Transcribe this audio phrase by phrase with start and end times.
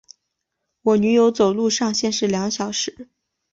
[0.81, 3.07] 我女友走路上限是两小时